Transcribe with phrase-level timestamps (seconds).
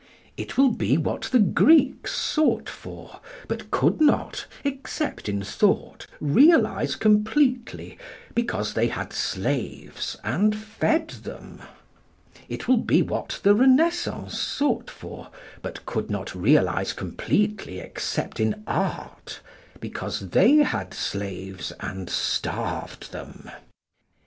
[0.35, 6.95] It will be what the Greeks sought for, but could not, except in Thought, realise
[6.95, 7.99] completely,
[8.33, 11.61] because they had slaves, and fed them;
[12.49, 15.27] it will be what the Renaissance sought for,
[15.61, 19.39] but could not realise completely except in Art,
[19.79, 23.51] because they had slaves, and starved them.